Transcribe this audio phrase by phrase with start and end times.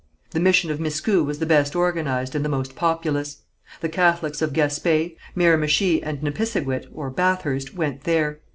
[0.31, 3.43] The mission of Miscou was the best organized and the most populous;
[3.81, 8.39] the Catholics of Gaspé, Miramichi and Nipisiguit (Bathurst) went there.